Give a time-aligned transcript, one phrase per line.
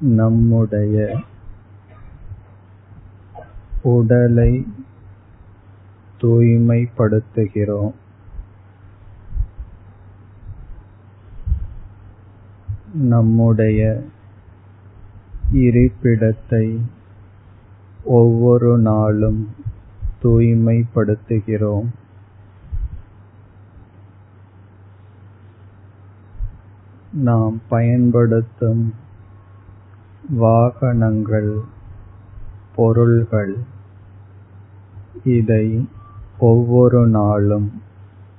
[0.00, 1.20] நம்முடைய
[3.82, 4.66] உடலை
[6.20, 7.92] தூய்மைப்படுத்துகிறோம்.
[12.94, 14.02] நம்முடைய
[15.52, 16.80] இருப்பிடத்தை
[18.04, 19.54] ஒவ்வொரு நாளும்
[20.22, 21.86] தூய்மைப்படுத்துகிறோம்.
[27.12, 28.94] நாம் பயன்படுத்தும்
[30.30, 31.60] வாகனங்கள்
[32.76, 33.56] பொருள்கள்
[35.24, 35.88] இதை
[36.38, 37.82] ஒவ்வொரு நாளும்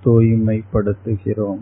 [0.05, 1.59] தூய்மைப்படுத்துகிறோம்.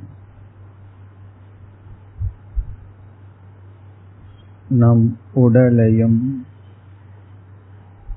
[4.70, 6.46] நம் உடலையும்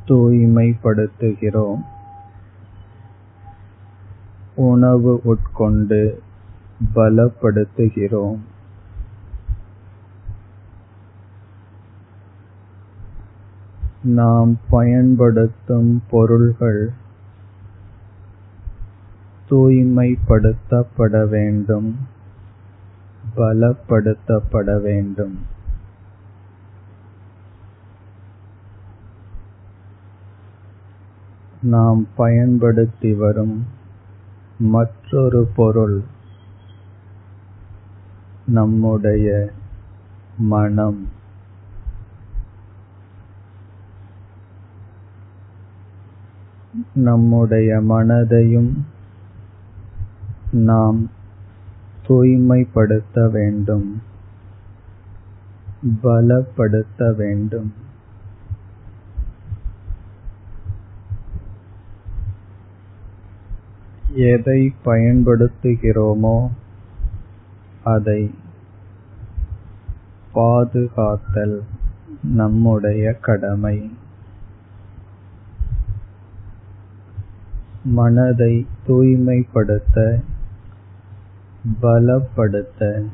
[0.08, 1.84] தூய்மைப்படுத்துகிறோம்.
[4.54, 6.22] உணவு உட்கொண்டு
[6.94, 8.38] பலப்படுத்துகிறோம்.
[14.02, 16.92] நாம் பயன்படுத்தும் பொருள்கள்
[19.50, 21.96] தூய்மைப்படுத்தப்பட வேண்டும்
[23.36, 25.38] பலப்படுத்தப்பட வேண்டும்.
[31.62, 33.66] நாம் பயன்படுத்தி வரும்
[34.58, 36.02] மற்றொரு பொருள்
[38.46, 39.50] நம்முடைய
[40.38, 41.16] மனம்.
[46.94, 48.72] நம்முடைய மனதையும்
[50.50, 51.10] நாம்
[52.06, 54.02] தூய்மைப்படுத்த வேண்டும்.
[56.02, 57.74] பலப்படுத்த வேண்டும்.
[64.14, 66.48] எதை பயன்படுத்துகிறோமோ
[67.84, 68.34] அதை
[70.34, 71.60] பாதுகாத்தல்
[72.22, 73.90] நம்முடைய கடமை.
[77.88, 80.20] மனதை தூய்மைப்படுத்த
[81.82, 83.06] பலப்படுத்த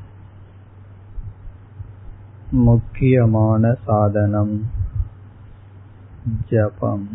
[2.50, 4.70] முக்கியமான சாதனம்
[6.48, 7.08] ஜபம்.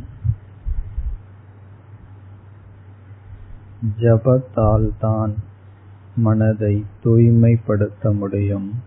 [4.00, 5.34] ஜபத்தால்தான்
[6.16, 8.84] மனதை தூய்மைப்படுத்த முடியும்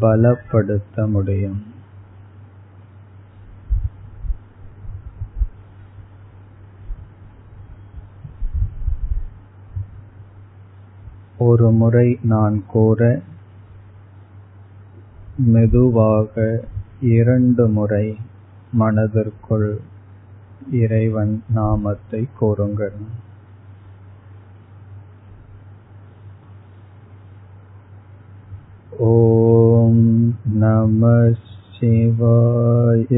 [0.00, 1.76] பலப்படுத்த முடியும்.
[11.38, 13.00] ஒரு முறை நான் கூற
[15.46, 16.34] மெதுவாக
[17.10, 18.06] இரண்டு முறை
[18.72, 19.68] மனதிற்குள்
[20.80, 22.98] இறைவன் நாமத்தை கூறுங்கள்.
[29.10, 30.04] ஓம்
[30.56, 31.12] நம
[31.74, 33.12] சிவாய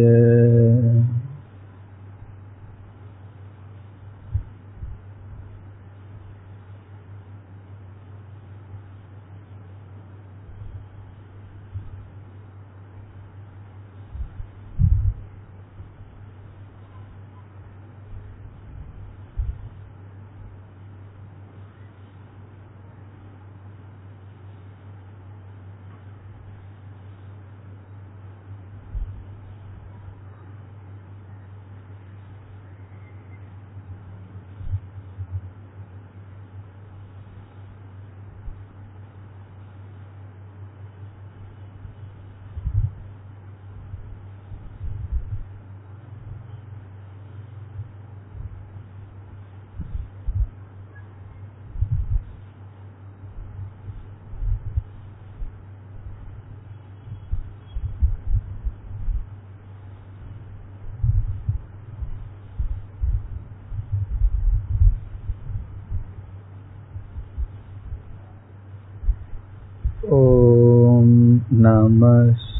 [70.12, 72.02] ॐ நம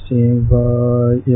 [0.05, 1.31] சிவாய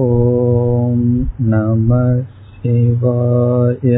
[0.00, 0.98] ॐ
[1.40, 3.94] नमः शिवाय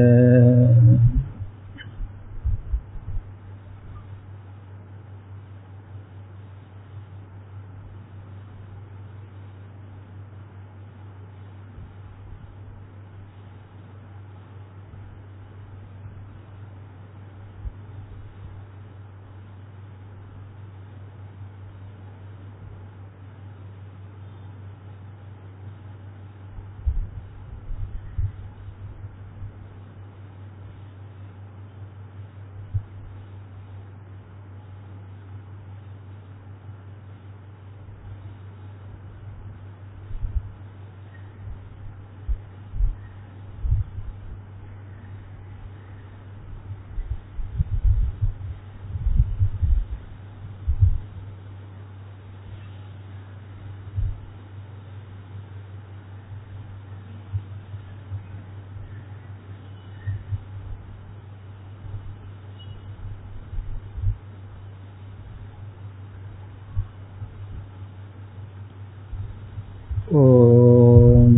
[70.12, 71.32] ॐ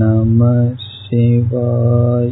[0.00, 2.30] नमः शिवाय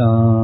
[0.00, 0.37] सा